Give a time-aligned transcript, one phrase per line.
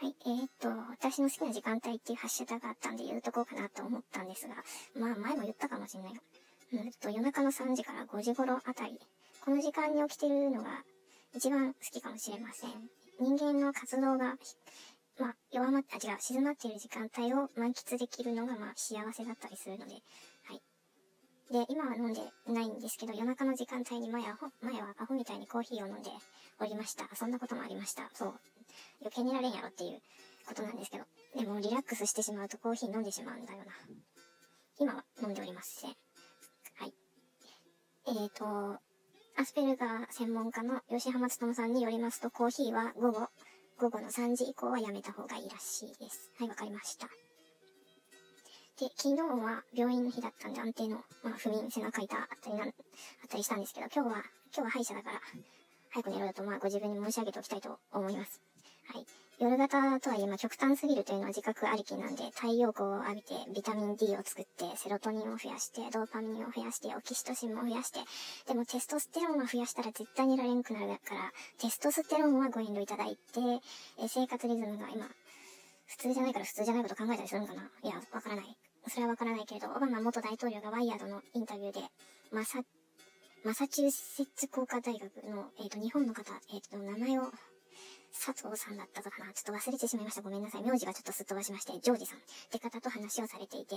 [0.00, 4.54] はい、えー、っと、私の好きな時間帯っていうハッシュタグがあったんで言うとこうかなと思ったんですが、
[4.94, 8.96] まあ前も言ったかもしれない、うんと夜中の3時から5時頃あたり、
[9.44, 10.84] この時間に起きてるのが
[11.34, 12.70] 一番好きかもしれません。
[13.18, 14.36] 人間の活動が、
[15.18, 19.94] まあ弱まっ、あ、違う、静まっている時間帯を満喫できるのがまあ幸せだったりするので、
[20.44, 20.62] はい。
[21.50, 26.10] で、今は飲んでないんですけど、夜中の時間帯に前は、前はアホみたいにコーヒーを飲んで
[26.60, 27.08] おりました。
[27.16, 28.08] そんなこともありました。
[28.14, 28.40] そう。
[29.00, 30.00] 余計寝られんやろっていう
[30.46, 31.04] ことなんですけど。
[31.36, 33.64] でもリラックスしてしまうとコーヒー飲んでしまうんだよな。
[34.78, 35.90] 今は飲んでおりません。
[35.90, 36.94] はい。
[38.06, 38.80] えーと、
[39.36, 43.28] アスペルガー専門家の吉浜努さんによりますと、コーヒーは午後、
[43.78, 46.30] 午後の3時以降はやめた方がいいらしいです。
[46.38, 47.06] はい、わかりました。
[48.78, 52.72] で、昨日は病院の日だったんで安定の、まあ、不眠、背中痛あったりな、あっ
[53.28, 54.22] たりしたんですけど、今日は、
[54.54, 55.20] 今日は歯医者だから、
[55.90, 58.40] 早く寝ろよと、まあ、ご自分に申し上げておきたいと思います。
[58.92, 59.06] はい。
[59.38, 68.00] 夜型とはいえ、まあ、極端すぎるというのは自覚ありきなんで、太陽光を浴びて、ビタミン D を作って、セロトニンを増やして、ドーパミンを増やして、オキシトシンも増やして、
[68.48, 73.40] でもテストステロンは増やしたら絶対寝られんくなるから、テストステロンはご遠慮いただいて、
[74.02, 75.06] え生活リズムが今、
[75.86, 77.62] 普通じゃないから普通じゃないこと考えたりするのかな？
[77.62, 78.56] いや、わからない。
[78.88, 81.80] それはわからないけれど、オバマ元大統領がワイヤードのインタビューで、
[82.32, 82.60] マサ、
[83.44, 87.30] マサチューセッツ工科大学の、えっ、ー、と、日本の方、えっ、ー、と、名前を
[88.12, 89.32] 佐藤さんだったかな？
[89.32, 90.22] ちょっと忘れてしまいました。
[90.22, 90.62] ごめんなさい。
[90.62, 93.76] 名字がちょっとすっ飛ばしまして、ジョージさんって方と話をされていて、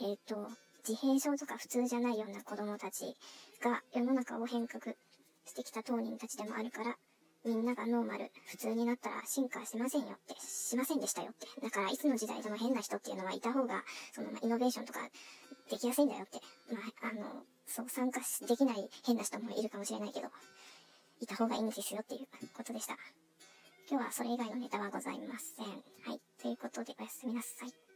[0.00, 0.48] えっ、ー、と、
[0.86, 3.14] 自閉症とか普通じゃないような子供たち
[3.62, 4.94] が世の中を変革
[5.46, 6.96] してきた当人たちでもあるから、
[7.44, 11.46] みんながノーマル、普通になったら進化しませんよって、しませんでしたよって。
[11.62, 15.00] だから、いつの時代でも変な人っていうのはいた方が、その、イノベーションとか
[15.70, 16.38] できやすいんだよって。
[16.70, 20.28] まあ、あの、そう、参加できない変な人もいるかもしれないけど、
[21.20, 22.96] いた方がいいんですよっていうことでした。
[23.90, 25.66] 今日はそれ以外のネタはございません。
[25.66, 26.20] はい。
[26.40, 27.89] ということでおやすみなさい。